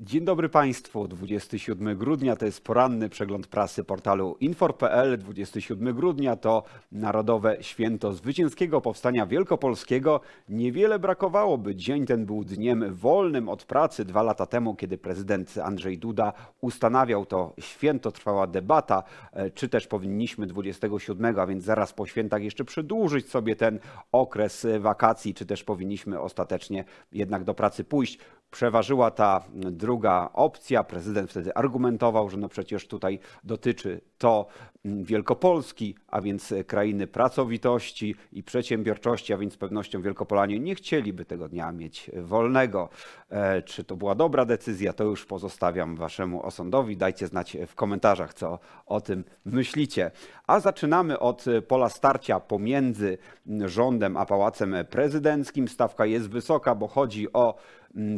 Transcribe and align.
Dzień 0.00 0.24
dobry 0.24 0.48
Państwu. 0.48 1.08
27 1.08 1.96
grudnia 1.96 2.36
to 2.36 2.46
jest 2.46 2.64
poranny 2.64 3.08
przegląd 3.08 3.46
prasy 3.46 3.84
portalu 3.84 4.36
infor.pl. 4.40 5.18
27 5.18 5.94
grudnia 5.94 6.36
to 6.36 6.62
Narodowe 6.92 7.56
Święto 7.60 8.12
Zwycięskiego 8.12 8.80
Powstania 8.80 9.26
Wielkopolskiego. 9.26 10.20
Niewiele 10.48 10.98
brakowało, 10.98 11.58
by 11.58 11.76
dzień 11.76 12.06
ten 12.06 12.26
był 12.26 12.44
dniem 12.44 12.94
wolnym 12.94 13.48
od 13.48 13.64
pracy. 13.64 14.04
Dwa 14.04 14.22
lata 14.22 14.46
temu, 14.46 14.74
kiedy 14.74 14.98
prezydent 14.98 15.58
Andrzej 15.58 15.98
Duda 15.98 16.32
ustanawiał 16.60 17.26
to 17.26 17.54
święto, 17.60 18.12
trwała 18.12 18.46
debata, 18.46 19.02
e, 19.32 19.50
czy 19.50 19.68
też 19.68 19.86
powinniśmy 19.86 20.46
27, 20.46 21.38
a 21.38 21.46
więc 21.46 21.64
zaraz 21.64 21.92
po 21.92 22.06
świętach 22.06 22.42
jeszcze 22.42 22.64
przedłużyć 22.64 23.30
sobie 23.30 23.56
ten 23.56 23.78
okres 24.12 24.66
wakacji, 24.78 25.34
czy 25.34 25.46
też 25.46 25.64
powinniśmy 25.64 26.20
ostatecznie 26.20 26.84
jednak 27.12 27.44
do 27.44 27.54
pracy 27.54 27.84
pójść. 27.84 28.18
Przeważyła 28.50 29.10
ta 29.10 29.44
druga 29.54 30.30
opcja. 30.32 30.84
Prezydent 30.84 31.30
wtedy 31.30 31.54
argumentował, 31.54 32.30
że 32.30 32.36
no 32.36 32.48
przecież 32.48 32.86
tutaj 32.86 33.18
dotyczy 33.44 34.00
to 34.18 34.46
mm, 34.84 35.04
Wielkopolski, 35.04 35.94
a 36.08 36.20
więc 36.20 36.54
krainy 36.66 37.06
pracowitości 37.06 38.14
i 38.32 38.42
przedsiębiorczości, 38.42 39.32
a 39.32 39.38
więc 39.38 39.54
z 39.54 39.56
pewnością 39.56 40.02
Wielkopolanie 40.02 40.58
nie 40.58 40.74
chcieliby 40.74 41.24
tego 41.24 41.48
dnia 41.48 41.72
mieć 41.72 42.10
wolnego. 42.22 42.88
E, 43.30 43.62
czy 43.62 43.84
to 43.84 43.96
była 43.96 44.14
dobra 44.14 44.44
decyzja, 44.44 44.92
to 44.92 45.04
już 45.04 45.26
pozostawiam 45.26 45.96
waszemu 45.96 46.42
osądowi. 46.42 46.96
Dajcie 46.96 47.26
znać 47.26 47.56
w 47.66 47.74
komentarzach, 47.74 48.34
co 48.34 48.58
o 48.86 49.00
tym 49.00 49.24
myślicie. 49.44 50.10
A 50.46 50.60
zaczynamy 50.60 51.18
od 51.18 51.44
pola 51.68 51.88
starcia 51.88 52.40
pomiędzy 52.40 53.18
rządem 53.64 54.16
a 54.16 54.26
pałacem 54.26 54.74
prezydenckim. 54.90 55.68
Stawka 55.68 56.06
jest 56.06 56.30
wysoka, 56.30 56.74
bo 56.74 56.88
chodzi 56.88 57.32
o 57.32 57.54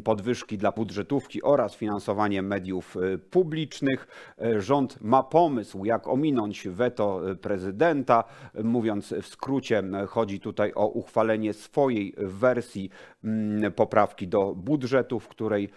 podwyżki 0.04 0.58
dla 0.58 0.72
budżetówki 0.72 1.42
oraz 1.42 1.74
finansowanie 1.74 2.42
mediów 2.42 2.96
e, 2.96 3.18
publicznych. 3.18 4.06
E, 4.38 4.60
rząd 4.60 5.00
ma 5.00 5.22
pomysł, 5.22 5.84
jak 5.84 6.08
ominąć 6.08 6.68
weto 6.68 7.20
prezydenta. 7.40 8.24
Mówiąc 8.64 9.14
w 9.22 9.26
skrócie, 9.26 9.82
chodzi 10.08 10.40
tutaj 10.40 10.72
o 10.74 10.86
uchwalenie 10.86 11.52
swojej 11.52 12.14
wersji 12.16 12.90
mm, 13.24 13.72
poprawki 13.72 14.28
do 14.28 14.54
budżetu, 14.54 15.20
w 15.20 15.28
której 15.28 15.68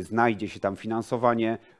znajdzie 0.00 0.48
się 0.48 0.60
tam 0.60 0.76
finansowanie 0.76 1.58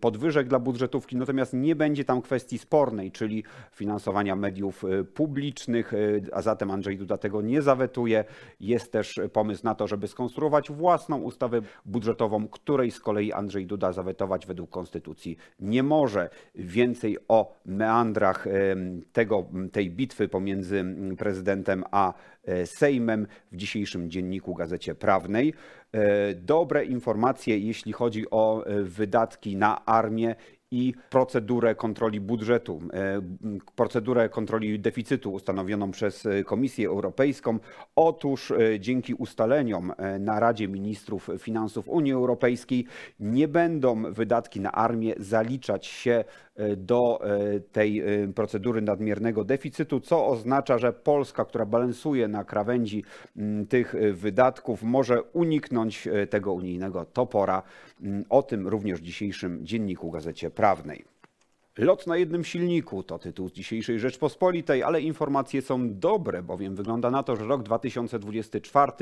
podwyżek 0.00 0.48
dla 0.48 0.58
budżetówki, 0.58 1.16
natomiast 1.16 1.52
nie 1.52 1.76
będzie 1.76 2.04
tam 2.04 2.22
kwestii 2.22 2.58
spornej, 2.58 3.12
czyli 3.12 3.44
finansowania 3.72 4.36
mediów 4.36 4.84
y, 4.84 5.04
publicznych, 5.04 5.92
y, 5.92 6.22
a 6.32 6.42
zatem 6.42 6.70
Andrzej 6.70 6.96
Duda 6.96 7.18
tego 7.18 7.42
nie 7.42 7.62
zawetuje. 7.62 8.24
Jest 8.60 8.92
też 8.92 9.20
pomysł 9.32 9.64
na 9.64 9.74
to, 9.74 9.86
żeby 9.86 10.08
skonstruować 10.08 10.70
własną 10.70 11.20
ustawę 11.20 11.60
budżetową, 11.84 12.48
której 12.48 12.90
z 12.90 13.00
kolei 13.00 13.32
Andrzej 13.32 13.66
Duda 13.66 13.92
zawetować 13.92 14.46
według 14.46 14.70
konstytucji 14.70 15.36
nie 15.60 15.82
może. 15.82 16.30
Więcej 16.54 17.16
o 17.28 17.56
meandrach 17.66 18.46
tego, 19.12 19.46
tej 19.72 19.90
bitwy 19.90 20.28
pomiędzy 20.28 20.84
prezydentem 21.18 21.84
a 21.90 22.14
Sejmem 22.64 23.26
w 23.52 23.56
dzisiejszym 23.56 24.10
dzienniku 24.10 24.54
Gazecie 24.54 24.94
Prawnej. 24.94 25.54
E, 25.92 26.34
dobre 26.34 26.84
informacje, 26.84 27.58
jeśli 27.58 27.92
chodzi 27.92 28.30
o 28.30 28.66
e, 28.66 28.84
wydatki 29.50 29.56
na 29.56 29.84
armię 29.84 30.36
i 30.72 30.94
procedurę 31.10 31.74
kontroli 31.74 32.20
budżetu, 32.20 32.80
e, 32.92 33.20
procedurę 33.76 34.28
kontroli 34.28 34.80
deficytu 34.80 35.32
ustanowioną 35.32 35.90
przez 35.90 36.28
Komisję 36.44 36.88
Europejską. 36.88 37.58
Otóż 37.96 38.52
dzięki 38.80 39.14
ustaleniom 39.14 39.92
na 40.20 40.40
Radzie 40.40 40.68
Ministrów 40.68 41.30
Finansów 41.38 41.88
Unii 41.88 42.12
Europejskiej 42.12 42.86
nie 43.20 43.48
będą 43.48 44.12
wydatki 44.12 44.60
na 44.60 44.72
armię 44.72 45.14
zaliczać 45.18 45.86
się 45.86 46.24
do 46.76 47.18
tej 47.72 48.02
procedury 48.34 48.82
nadmiernego 48.82 49.44
deficytu, 49.44 50.00
co 50.00 50.26
oznacza, 50.26 50.78
że 50.78 50.92
Polska, 50.92 51.44
która 51.44 51.66
balansuje 51.66 52.28
na 52.28 52.44
krawędzi 52.44 53.04
tych 53.68 53.94
wydatków, 54.12 54.82
może 54.82 55.22
uniknąć 55.22 56.08
tego 56.30 56.52
unijnego 56.52 57.04
topora. 57.04 57.62
O 58.28 58.42
tym 58.42 58.68
również 58.68 59.00
w 59.00 59.04
dzisiejszym 59.04 59.66
dzienniku 59.66 60.10
Gazecie 60.10 60.50
Prawnej. 60.50 61.04
Lot 61.80 62.06
na 62.06 62.16
jednym 62.16 62.44
silniku 62.44 63.02
to 63.02 63.18
tytuł 63.18 63.50
dzisiejszej 63.50 63.98
Rzeczpospolitej, 63.98 64.82
ale 64.82 65.00
informacje 65.00 65.62
są 65.62 65.98
dobre, 65.98 66.42
bowiem 66.42 66.76
wygląda 66.76 67.10
na 67.10 67.22
to, 67.22 67.36
że 67.36 67.44
rok 67.44 67.62
2024 67.62 68.92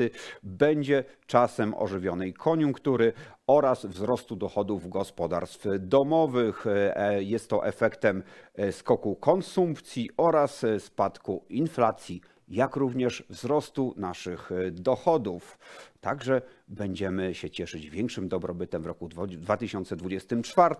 będzie 0.43 1.03
czasem 1.27 1.73
ożywionej 1.73 2.33
koniunktury 2.33 3.13
oraz 3.47 3.85
wzrostu 3.85 4.35
dochodów 4.35 4.89
gospodarstw 4.89 5.65
domowych. 5.79 6.65
E, 6.67 7.23
jest 7.23 7.49
to 7.49 7.67
efektem 7.67 8.23
e, 8.55 8.71
skoku 8.71 9.15
konsumpcji 9.15 10.09
oraz 10.17 10.63
e, 10.63 10.79
spadku 10.79 11.45
inflacji 11.49 12.21
jak 12.47 12.75
również 12.75 13.23
wzrostu 13.29 13.93
naszych 13.97 14.49
dochodów. 14.71 15.59
Także 16.01 16.41
będziemy 16.67 17.33
się 17.35 17.49
cieszyć 17.49 17.89
większym 17.89 18.27
dobrobytem 18.27 18.81
w 18.81 18.85
roku 18.85 19.07
2024, 19.07 20.75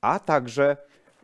a 0.00 0.18
także 0.18 0.76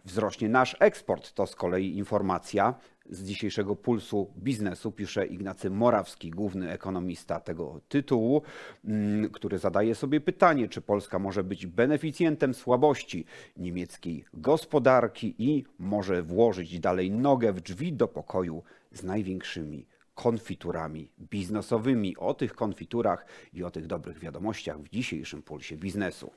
wzrośnie 0.05 0.49
nasz 0.49 0.77
eksport. 0.81 1.33
To 1.33 1.47
z 1.47 1.57
kolei 1.57 1.99
informacja 1.99 2.75
z 3.11 3.25
dzisiejszego 3.25 3.77
pulsu 3.77 4.31
biznesu, 4.37 4.93
pisze 4.93 5.27
Ignacy 5.27 5.71
Morawski, 5.71 6.31
główny 6.31 6.71
ekonomista 6.71 7.41
tego 7.41 7.81
tytułu, 7.89 8.43
mm, 8.85 9.31
który 9.31 9.59
zadaje 9.59 9.95
sobie 9.95 10.21
pytanie, 10.21 10.69
czy 10.69 10.81
Polska 10.81 11.19
może 11.19 11.45
być 11.45 11.67
beneficjentem 11.67 12.55
słabości 12.55 13.25
niemieckiej 13.57 14.25
gospodarki 14.35 15.35
i 15.39 15.65
może 15.79 16.23
włożyć 16.23 16.81
dalej 16.81 17.11
nogę 17.11 17.53
w 17.53 17.61
drzwi 17.61 17.93
do 17.93 18.09
pokoju 18.09 18.63
z 18.93 19.03
największymi 19.03 19.87
konfiturami 20.15 21.11
biznesowymi. 21.21 22.17
O 22.17 22.35
tych 22.35 22.55
konfiturach 22.55 23.27
i 23.53 23.65
o 23.65 23.71
tych 23.71 23.87
dobrych 23.87 24.19
wiadomościach 24.19 24.79
w 24.79 24.89
dzisiejszym 24.89 25.43
pulsie 25.43 25.77
biznesu. 25.77 26.31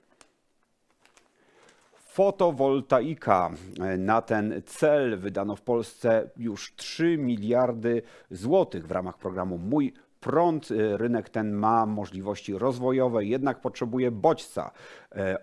Fotowoltaika. 2.13 3.51
Na 3.97 4.21
ten 4.21 4.61
cel 4.65 5.19
wydano 5.19 5.55
w 5.55 5.61
Polsce 5.61 6.29
już 6.37 6.75
3 6.75 7.17
miliardy 7.17 8.01
złotych 8.31 8.87
w 8.87 8.91
ramach 8.91 9.17
programu 9.17 9.57
Mój 9.57 9.93
prąd. 10.19 10.69
Rynek 10.97 11.29
ten 11.29 11.51
ma 11.51 11.85
możliwości 11.85 12.57
rozwojowe, 12.57 13.25
jednak 13.25 13.61
potrzebuje 13.61 14.11
bodźca. 14.11 14.71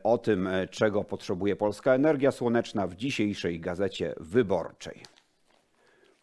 O 0.03 0.19
tym, 0.19 0.49
czego 0.71 1.05
potrzebuje 1.05 1.57
polska 1.57 1.95
energia 1.95 2.31
słoneczna 2.31 2.87
w 2.87 2.95
dzisiejszej 2.95 3.61
gazecie 3.61 4.15
wyborczej. 4.21 5.03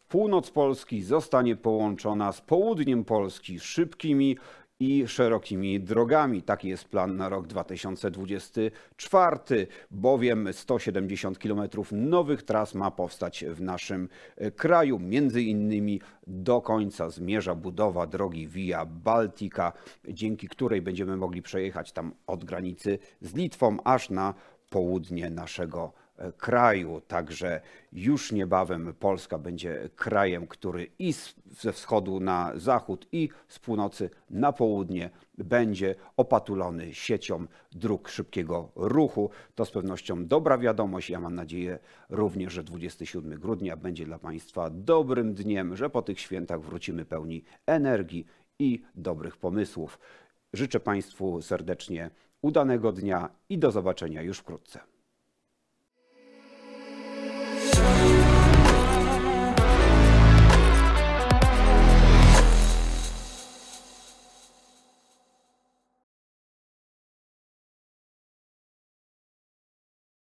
Północ 0.09 0.51
Polski 0.51 1.03
zostanie 1.03 1.55
połączona 1.55 2.31
z 2.31 2.41
południem 2.41 3.05
Polski 3.05 3.59
szybkimi 3.59 4.37
i 4.79 5.07
szerokimi 5.07 5.79
drogami. 5.79 6.41
Taki 6.41 6.69
jest 6.69 6.85
plan 6.85 7.17
na 7.17 7.29
rok 7.29 7.47
2024, 7.47 9.67
bowiem 9.91 10.47
170 10.51 11.39
km 11.39 11.61
nowych 11.91 12.43
tras 12.43 12.75
ma 12.75 12.91
powstać 12.91 13.45
w 13.47 13.61
naszym 13.61 14.09
kraju. 14.55 14.99
Między 14.99 15.41
innymi 15.41 16.01
do 16.27 16.61
końca 16.61 17.09
zmierza 17.09 17.55
budowa 17.55 18.07
drogi 18.07 18.47
Via 18.47 18.85
Baltica, 18.85 19.73
dzięki 20.07 20.47
której 20.47 20.81
będziemy 20.81 21.17
mogli 21.17 21.41
przejechać 21.41 21.91
tam 21.91 22.13
od 22.27 22.45
granicy 22.45 22.99
z 23.21 23.35
Litwą 23.35 23.77
aż 23.83 24.09
na 24.09 24.33
południe 24.69 25.29
naszego 25.29 25.79
kraju 25.79 26.06
kraju. 26.37 27.01
Także 27.07 27.61
już 27.93 28.31
niebawem 28.31 28.93
Polska 28.99 29.37
będzie 29.37 29.89
krajem, 29.95 30.47
który 30.47 30.87
i 30.99 31.13
ze 31.59 31.73
wschodu 31.73 32.19
na 32.19 32.51
zachód, 32.55 33.07
i 33.11 33.29
z 33.47 33.59
północy 33.59 34.09
na 34.29 34.53
południe 34.53 35.09
będzie 35.37 35.95
opatulony 36.17 36.93
siecią 36.93 37.45
dróg 37.71 38.09
szybkiego 38.09 38.71
ruchu. 38.75 39.29
To 39.55 39.65
z 39.65 39.71
pewnością 39.71 40.25
dobra 40.25 40.57
wiadomość. 40.57 41.09
Ja 41.09 41.19
mam 41.19 41.35
nadzieję 41.35 41.79
również, 42.09 42.53
że 42.53 42.63
27 42.63 43.39
grudnia 43.39 43.77
będzie 43.77 44.05
dla 44.05 44.19
Państwa 44.19 44.69
dobrym 44.69 45.33
dniem, 45.33 45.75
że 45.75 45.89
po 45.89 46.01
tych 46.01 46.19
świętach 46.19 46.61
wrócimy 46.61 47.05
pełni 47.05 47.43
energii 47.65 48.25
i 48.59 48.83
dobrych 48.95 49.37
pomysłów. 49.37 49.99
Życzę 50.53 50.79
Państwu 50.79 51.41
serdecznie 51.41 52.09
udanego 52.41 52.91
dnia 52.91 53.29
i 53.49 53.57
do 53.57 53.71
zobaczenia 53.71 54.21
już 54.21 54.39
wkrótce. 54.39 54.96